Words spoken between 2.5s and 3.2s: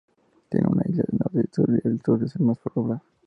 poblada.